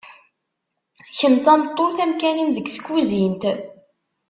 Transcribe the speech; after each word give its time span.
kemm 1.17 1.35
d 1.37 1.41
tameṭṭut 1.45 1.97
amkan-im 2.03 2.49
deg 2.53 2.67
tkuzint. 2.75 3.43